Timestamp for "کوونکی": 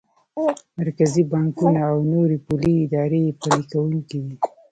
3.71-4.19